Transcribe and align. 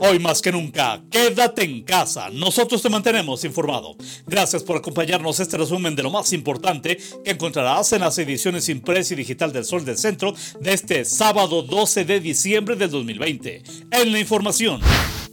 Hoy 0.00 0.20
más 0.20 0.40
que 0.40 0.52
nunca, 0.52 1.02
quédate 1.10 1.64
en 1.64 1.82
casa. 1.82 2.30
Nosotros 2.30 2.80
te 2.80 2.88
mantenemos 2.88 3.42
informado. 3.42 3.96
Gracias 4.28 4.62
por 4.62 4.76
acompañarnos 4.76 5.40
este 5.40 5.58
resumen 5.58 5.96
de 5.96 6.04
lo 6.04 6.10
más 6.10 6.32
importante 6.32 6.98
que 7.24 7.32
encontrarás 7.32 7.92
en 7.92 8.02
las 8.02 8.16
ediciones 8.18 8.68
impresa 8.68 9.14
y 9.14 9.16
digital 9.16 9.52
del 9.52 9.64
Sol 9.64 9.84
del 9.84 9.98
Centro 9.98 10.34
de 10.60 10.72
este 10.72 11.04
sábado 11.04 11.62
12 11.62 12.04
de 12.04 12.20
diciembre 12.20 12.76
del 12.76 12.90
2020. 12.90 13.62
En 13.90 14.12
la 14.12 14.20
información 14.20 14.80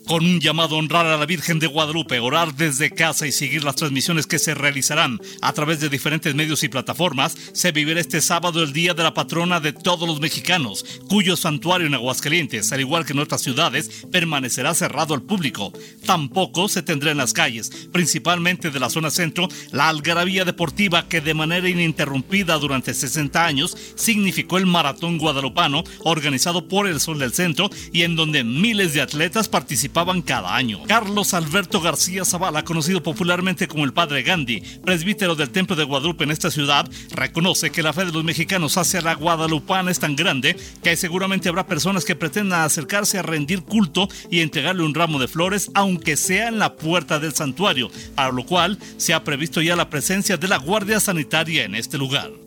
con 0.08 0.24
un 0.24 0.40
llamado 0.40 0.76
a 0.76 0.80
honrar 0.80 1.06
a 1.06 1.18
la 1.18 1.26
Virgen 1.26 1.60
de 1.60 1.68
Guadalupe, 1.68 2.20
orar 2.20 2.56
desde 2.56 2.92
casa 2.92 3.26
y 3.26 3.32
seguir 3.32 3.64
las 3.64 3.76
transmisiones 3.76 4.28
que 4.28 4.40
se 4.40 4.54
realizarán 4.54 5.20
a 5.42 5.54
través 5.54 5.80
de 5.80 5.90
diferentes 5.90 6.36
medios 6.36 6.64
y 6.64 6.70
plataformas, 6.70 7.36
se 7.54 7.72
vivirá 7.72 8.00
este 8.00 8.22
sábado 8.22 8.62
el 8.62 8.74
Día 8.74 8.94
de 8.94 9.04
la 9.04 9.14
Patrona 9.14 9.60
de 9.60 9.74
todos 9.74 10.08
los 10.08 10.20
mexicanos, 10.20 10.86
cuyo 11.08 11.36
santuario 11.36 11.88
en 11.88 11.96
Aguascalientes, 11.96 12.72
al 12.72 12.82
igual 12.82 13.06
que 13.06 13.14
en 13.14 13.20
otras 13.20 13.42
ciudades, 13.42 14.06
permanecerá 14.12 14.74
cerrado 14.76 15.14
al 15.14 15.24
público. 15.24 15.74
Tampoco 16.06 16.68
se 16.68 16.84
tendrá 16.84 17.12
en 17.12 17.18
las 17.18 17.34
calles, 17.34 17.72
principalmente 17.92 18.70
de 18.70 18.80
la 18.80 18.90
zona 18.90 19.10
centro, 19.10 19.48
la 19.72 19.90
algarabía 19.90 20.46
deportiva 20.46 21.08
que 21.08 21.22
de 21.22 21.34
manera 21.34 21.68
ininterrumpida 21.68 22.58
durante 22.58 22.94
60 22.94 23.46
años 23.46 23.76
significó 23.96 24.58
el 24.58 24.66
Maratón 24.68 25.18
Guadalupano, 25.18 25.84
organizado 26.04 26.68
por 26.68 26.88
el 26.88 27.00
Sol 27.00 27.20
del 27.20 27.34
Centro 27.34 27.70
y 27.92 28.04
en 28.04 28.16
donde 28.16 28.44
miles 28.44 28.94
de 28.94 29.02
atletas 29.02 29.50
participaron 29.50 29.95
cada 30.26 30.54
año. 30.54 30.82
Carlos 30.88 31.34
Alberto 31.34 31.80
García 31.80 32.26
Zavala, 32.26 32.66
conocido 32.66 33.02
popularmente 33.02 33.66
como 33.68 33.86
el 33.86 33.94
Padre 33.94 34.24
Gandhi, 34.24 34.60
presbítero 34.84 35.36
del 35.36 35.52
Templo 35.52 35.76
de 35.76 35.86
Guadalupe 35.86 36.26
en 36.26 36.32
esta 36.32 36.52
ciudad, 36.52 36.90
reconoce 37.12 37.72
que 37.72 37.82
la 37.82 37.94
fe 37.94 38.04
de 38.04 38.12
los 38.12 38.24
mexicanos 38.26 38.78
hacia 38.78 39.02
la 39.02 39.16
guadalupana 39.16 39.92
es 39.92 40.00
tan 40.00 40.18
grande 40.18 40.58
que 40.84 40.98
seguramente 40.98 41.48
habrá 41.48 41.66
personas 41.66 42.04
que 42.04 42.16
pretendan 42.16 42.62
acercarse 42.62 43.20
a 43.20 43.22
rendir 43.22 43.64
culto 43.64 44.10
y 44.30 44.42
entregarle 44.42 44.84
un 44.84 44.94
ramo 44.94 45.18
de 45.18 45.30
flores, 45.30 45.72
aunque 45.74 46.18
sea 46.18 46.50
en 46.50 46.60
la 46.60 46.76
puerta 46.76 47.18
del 47.20 47.34
santuario, 47.34 47.90
para 48.16 48.34
lo 48.34 48.46
cual 48.46 48.78
se 48.98 49.14
ha 49.14 49.24
previsto 49.24 49.62
ya 49.62 49.78
la 49.78 49.90
presencia 49.90 50.36
de 50.36 50.50
la 50.50 50.58
Guardia 50.58 51.00
Sanitaria 51.00 51.64
en 51.64 51.74
este 51.74 51.98
lugar 51.98 52.45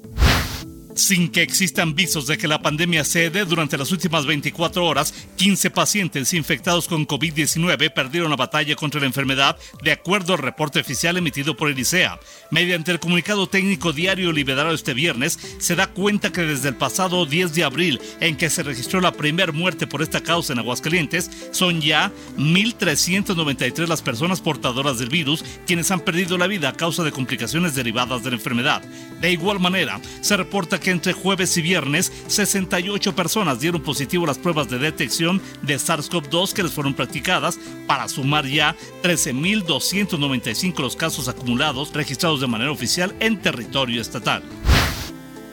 sin 0.98 1.30
que 1.30 1.42
existan 1.42 1.94
visos 1.94 2.26
de 2.26 2.36
que 2.36 2.48
la 2.48 2.60
pandemia 2.60 3.04
cede 3.04 3.44
durante 3.44 3.78
las 3.78 3.92
últimas 3.92 4.26
24 4.26 4.84
horas, 4.84 5.14
15 5.36 5.70
pacientes 5.70 6.32
infectados 6.34 6.88
con 6.88 7.06
COVID-19 7.06 7.92
perdieron 7.92 8.30
la 8.30 8.36
batalla 8.36 8.74
contra 8.74 9.00
la 9.00 9.06
enfermedad, 9.06 9.56
de 9.82 9.92
acuerdo 9.92 10.34
al 10.34 10.40
reporte 10.40 10.80
oficial 10.80 11.16
emitido 11.16 11.56
por 11.56 11.68
el 11.70 11.78
ICEA. 11.78 12.18
Mediante 12.50 12.90
el 12.90 12.98
comunicado 12.98 13.48
técnico 13.48 13.92
diario 13.92 14.32
liberado 14.32 14.72
este 14.72 14.94
viernes, 14.94 15.38
se 15.58 15.76
da 15.76 15.86
cuenta 15.86 16.32
que 16.32 16.42
desde 16.42 16.70
el 16.70 16.76
pasado 16.76 17.26
10 17.26 17.54
de 17.54 17.64
abril, 17.64 18.00
en 18.20 18.36
que 18.36 18.50
se 18.50 18.62
registró 18.62 19.00
la 19.00 19.12
primera 19.12 19.52
muerte 19.52 19.86
por 19.86 20.02
esta 20.02 20.20
causa 20.20 20.52
en 20.52 20.58
Aguascalientes, 20.58 21.30
son 21.52 21.80
ya 21.80 22.10
1.393 22.36 23.86
las 23.86 24.02
personas 24.02 24.40
portadoras 24.40 24.98
del 24.98 25.10
virus 25.10 25.44
quienes 25.66 25.90
han 25.90 26.00
perdido 26.00 26.38
la 26.38 26.46
vida 26.46 26.70
a 26.70 26.76
causa 26.76 27.04
de 27.04 27.12
complicaciones 27.12 27.74
derivadas 27.74 28.24
de 28.24 28.30
la 28.30 28.36
enfermedad. 28.36 28.82
De 29.20 29.32
igual 29.32 29.60
manera, 29.60 30.00
se 30.20 30.36
reporta 30.36 30.80
que 30.80 30.87
entre 30.90 31.12
jueves 31.12 31.56
y 31.56 31.62
viernes 31.62 32.12
68 32.26 33.14
personas 33.14 33.60
dieron 33.60 33.82
positivo 33.82 34.26
las 34.26 34.38
pruebas 34.38 34.68
de 34.68 34.78
detección 34.78 35.40
de 35.62 35.76
SARS-CoV-2 35.76 36.52
que 36.52 36.62
les 36.62 36.72
fueron 36.72 36.94
practicadas 36.94 37.58
para 37.86 38.08
sumar 38.08 38.46
ya 38.46 38.76
13.295 39.02 40.78
los 40.80 40.96
casos 40.96 41.28
acumulados 41.28 41.92
registrados 41.92 42.40
de 42.40 42.46
manera 42.46 42.70
oficial 42.70 43.14
en 43.20 43.40
territorio 43.40 44.00
estatal. 44.00 44.42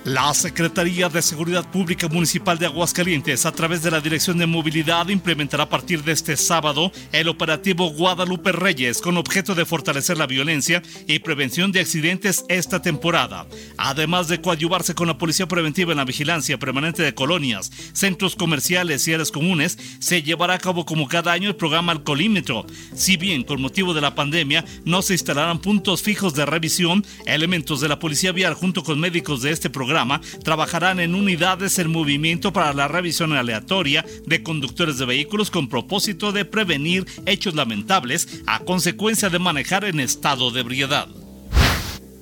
La 0.05 0.31
Secretaría 0.35 1.09
de 1.09 1.19
Seguridad 1.23 1.71
Pública 1.71 2.07
Municipal 2.07 2.59
de 2.59 2.67
Aguascalientes, 2.67 3.47
a 3.47 3.51
través 3.51 3.81
de 3.81 3.89
la 3.89 4.01
Dirección 4.01 4.37
de 4.37 4.45
Movilidad, 4.45 5.07
implementará 5.09 5.63
a 5.63 5.69
partir 5.69 6.03
de 6.03 6.11
este 6.11 6.37
sábado 6.37 6.91
el 7.11 7.27
operativo 7.27 7.89
Guadalupe 7.89 8.51
Reyes 8.51 9.01
con 9.01 9.17
objeto 9.17 9.55
de 9.55 9.65
fortalecer 9.65 10.19
la 10.19 10.27
violencia 10.27 10.83
y 11.07 11.17
prevención 11.17 11.71
de 11.71 11.79
accidentes 11.79 12.45
esta 12.49 12.83
temporada. 12.83 13.47
Además 13.77 14.27
de 14.27 14.41
coadyuvarse 14.41 14.93
con 14.93 15.07
la 15.07 15.17
Policía 15.17 15.47
Preventiva 15.47 15.91
en 15.91 15.97
la 15.97 16.05
vigilancia 16.05 16.59
permanente 16.59 17.01
de 17.01 17.15
colonias, 17.15 17.71
centros 17.93 18.35
comerciales 18.35 19.07
y 19.07 19.13
áreas 19.15 19.31
comunes, 19.31 19.79
se 19.97 20.21
llevará 20.21 20.53
a 20.53 20.59
cabo 20.59 20.85
como 20.85 21.07
cada 21.07 21.31
año 21.31 21.49
el 21.49 21.55
programa 21.55 21.93
Alcolímetro. 21.93 22.67
Si 22.93 23.17
bien 23.17 23.41
con 23.41 23.59
motivo 23.59 23.95
de 23.95 24.01
la 24.01 24.13
pandemia 24.13 24.65
no 24.83 25.01
se 25.01 25.13
instalarán 25.13 25.57
puntos 25.57 26.03
fijos 26.03 26.35
de 26.35 26.45
revisión, 26.45 27.03
elementos 27.25 27.81
de 27.81 27.87
la 27.87 27.97
Policía 27.97 28.33
Vial 28.33 28.53
junto 28.53 28.83
con 28.83 28.99
médicos 28.99 29.41
de 29.41 29.49
este 29.49 29.71
programa 29.71 29.94
trabajarán 30.43 30.99
en 30.99 31.15
unidades 31.15 31.79
en 31.79 31.91
movimiento 31.91 32.51
para 32.51 32.73
la 32.73 32.87
revisión 32.87 33.33
aleatoria 33.33 34.05
de 34.25 34.43
conductores 34.43 34.97
de 34.97 35.05
vehículos 35.05 35.51
con 35.51 35.69
propósito 35.69 36.31
de 36.31 36.45
prevenir 36.45 37.05
hechos 37.25 37.55
lamentables 37.55 38.41
a 38.45 38.59
consecuencia 38.59 39.29
de 39.29 39.39
manejar 39.39 39.85
en 39.85 39.99
estado 39.99 40.51
de 40.51 40.61
ebriedad. 40.61 41.07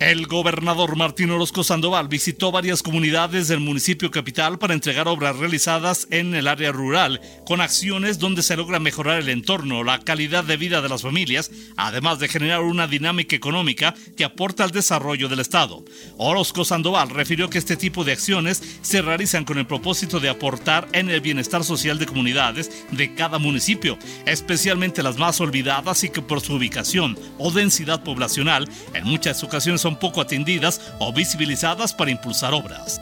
El 0.04 0.28
gobernador 0.28 0.98
Martín 0.98 1.32
Orozco 1.32 1.64
Sandoval 1.64 2.10
visitó 2.10 2.52
varias 2.52 2.84
comunidades 2.84 3.48
del 3.48 3.62
municipio 3.62 4.12
capital 4.12 4.60
para 4.60 4.74
entregar 4.74 5.08
obras 5.08 5.38
realizadas 5.38 6.10
en 6.12 6.36
el 6.36 6.50
área 6.50 6.74
rural, 6.74 7.22
con 7.46 7.62
acciones 7.62 8.20
donde 8.20 8.44
se 8.44 8.58
logra 8.58 8.82
mejorar 8.82 9.22
el 9.22 9.30
entorno, 9.30 9.82
la 9.82 10.02
calidad 10.02 10.44
de 10.44 10.58
vida 10.58 10.82
de 10.82 10.90
las 10.90 11.04
familias, 11.04 11.52
además 11.78 12.20
de 12.20 12.28
generar 12.28 12.64
una 12.64 12.86
dinámica 12.86 13.34
económica 13.34 13.96
que 14.18 14.26
aporta 14.26 14.66
al 14.66 14.72
desarrollo 14.72 15.30
del 15.30 15.40
Estado. 15.40 15.86
Orozco 16.18 16.66
Sandoval 16.66 17.10
refirió 17.10 17.50
que 17.50 17.60
este 17.60 17.78
tipo 17.78 18.04
de 18.04 18.12
acciones 18.12 18.62
se 18.82 19.02
realizan 19.02 19.46
con 19.46 19.58
el 19.58 19.68
propósito 19.68 20.20
de 20.20 20.28
aportar 20.28 20.86
en 20.92 21.10
el 21.10 21.22
bienestar 21.22 21.64
social 21.64 21.98
de 21.98 22.08
comunidades 22.08 22.86
de 22.92 23.16
cada 23.16 23.40
municipio, 23.40 23.98
especialmente 24.26 25.02
las 25.02 25.18
más 25.18 25.40
olvidadas 25.40 26.04
y 26.04 26.10
que 26.10 26.22
por 26.22 26.42
su 26.42 26.56
ubicación 26.56 27.18
o 27.38 27.52
densidad 27.52 28.04
poblacional 28.04 28.68
en 28.94 29.06
muchas 29.06 29.42
ocasiones 29.46 29.80
son 29.80 29.93
poco 29.96 30.22
atendidas 30.22 30.80
o 31.00 31.12
visibilizadas 31.12 31.94
para 31.94 32.12
impulsar 32.12 32.54
obras. 32.54 33.02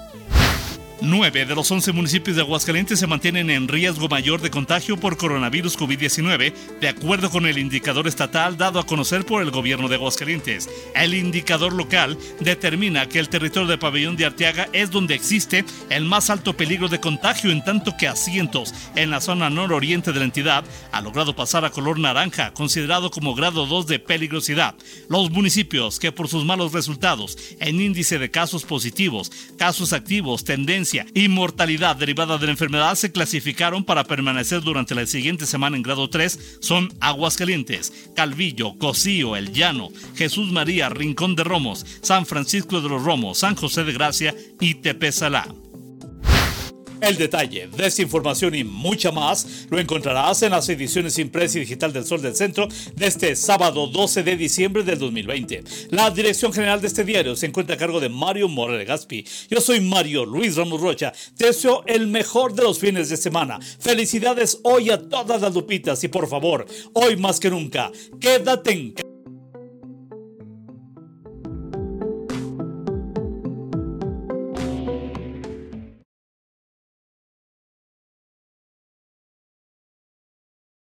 Nueve 1.04 1.48
de 1.48 1.56
los 1.56 1.72
11 1.72 1.94
municipios 1.94 2.36
de 2.36 2.44
Aguascalientes 2.44 3.00
se 3.00 3.08
mantienen 3.08 3.50
en 3.50 3.68
riesgo 3.68 4.08
mayor 4.08 4.40
de 4.40 4.52
contagio 4.52 4.98
por 4.98 5.18
coronavirus 5.18 5.76
COVID-19, 5.76 6.54
de 6.80 6.88
acuerdo 6.88 7.32
con 7.32 7.48
el 7.48 7.58
indicador 7.58 8.08
estatal 8.08 8.56
dado 8.56 8.80
a 8.80 8.86
conocer 8.86 9.26
por 9.26 9.42
el 9.42 9.50
gobierno 9.50 9.90
de 9.90 9.96
Aguascalientes. 9.96 10.70
El 10.94 11.16
indicador 11.16 11.74
local 11.74 12.20
determina 12.40 13.10
que 13.10 13.18
el 13.18 13.30
territorio 13.30 13.68
de 13.68 13.80
Pabellón 13.80 14.16
de 14.16 14.28
Arteaga 14.28 14.70
es 14.74 14.92
donde 14.92 15.16
existe 15.16 15.66
el 15.90 16.06
más 16.06 16.30
alto 16.30 16.56
peligro 16.56 16.88
de 16.88 17.00
contagio, 17.00 17.50
en 17.50 17.64
tanto 17.64 17.98
que 17.98 18.08
asientos 18.08 18.72
en 18.96 19.10
la 19.10 19.22
zona 19.22 19.50
nororiente 19.50 20.14
de 20.14 20.20
la 20.20 20.26
entidad 20.26 20.64
ha 20.92 21.02
logrado 21.02 21.36
pasar 21.36 21.66
a 21.66 21.72
color 21.72 21.98
naranja, 21.98 22.54
considerado 22.54 23.10
como 23.10 23.34
grado 23.34 23.66
2 23.66 23.88
de 23.88 23.98
peligrosidad. 23.98 24.76
Los 25.10 25.32
municipios 25.32 25.98
que 25.98 26.12
por 26.12 26.28
sus 26.28 26.46
malos 26.46 26.74
resultados 26.74 27.40
en 27.60 27.82
índice 27.82 28.20
de 28.20 28.30
casos 28.30 28.66
positivos, 28.66 29.32
casos 29.58 29.94
activos, 29.94 30.44
tendencia 30.44 30.91
y 31.14 31.28
mortalidad 31.28 31.96
derivada 31.96 32.38
de 32.38 32.46
la 32.46 32.52
enfermedad 32.52 32.96
se 32.96 33.12
clasificaron 33.12 33.84
para 33.84 34.04
permanecer 34.04 34.62
durante 34.62 34.96
la 34.96 35.06
siguiente 35.06 35.46
semana 35.46 35.78
en 35.78 35.84
grado 35.84 36.10
3 36.10 36.58
son 36.60 36.94
Aguascalientes, 37.00 38.12
Calvillo, 38.16 38.78
Cocío, 38.78 39.36
El 39.36 39.54
Llano, 39.54 39.90
Jesús 40.16 40.52
María, 40.52 40.90
Rincón 40.90 41.36
de 41.36 41.44
Romos, 41.44 41.86
San 42.02 42.26
Francisco 42.26 42.82
de 42.82 42.90
los 42.90 43.04
Romos, 43.04 43.40
San 43.40 43.56
José 43.56 43.84
de 43.84 43.94
Gracia 43.94 44.36
y 44.60 44.76
Tepesalá. 44.76 45.48
El 47.02 47.18
detalle 47.18 47.68
de 47.68 47.88
esta 47.88 48.04
información 48.04 48.54
y 48.54 48.64
mucha 48.64 49.12
más 49.12 49.66
lo 49.72 49.80
encontrarás 49.80 50.44
en 50.44 50.52
las 50.52 50.70
ediciones 50.70 51.18
impresa 51.18 51.58
y 51.58 51.62
digital 51.62 51.92
del 51.92 52.06
Sol 52.06 52.22
del 52.22 52.36
Centro 52.36 52.68
de 52.96 53.08
este 53.08 53.36
sábado 53.36 53.88
12 53.88 54.22
de 54.22 54.38
diciembre 54.38 54.84
del 54.84 55.00
2020. 55.00 55.64
La 55.90 56.12
dirección 56.12 56.54
general 56.54 56.80
de 56.80 56.88
este 56.88 57.04
diario 57.04 57.36
se 57.36 57.48
encuentra 57.48 57.76
a 57.76 57.80
cargo 57.80 58.00
de 58.00 58.10
Mario 58.10 58.48
Morel 58.48 58.86
Gaspi. 58.86 59.26
Yo 59.50 59.60
soy 59.60 59.82
Mario 59.82 60.26
Luis 60.26 60.56
Ramos 60.56 60.80
Rocha. 60.80 61.12
Te 61.36 61.48
deseo 61.48 61.84
el 61.88 62.06
mejor 62.06 62.54
de 62.54 62.64
los 62.64 62.78
fines 62.78 63.10
de 63.10 63.18
semana. 63.18 63.60
Felicidades 63.80 64.60
hoy 64.62 64.92
a 64.92 65.10
todas 65.10 65.42
las 65.42 65.56
lupitas 65.56 66.04
y 66.04 66.08
por 66.08 66.28
favor, 66.28 66.68
hoy 66.94 67.18
más 67.18 67.40
que 67.40 67.50
nunca, 67.50 67.92
quédate 68.20 68.74
en 68.74 68.92
casa. 68.92 69.11